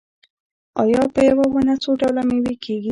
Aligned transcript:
آیا 0.83 1.01
په 1.13 1.19
یوه 1.29 1.45
ونه 1.51 1.75
څو 1.83 1.91
ډوله 1.99 2.21
میوه 2.29 2.53
کیږي؟ 2.63 2.77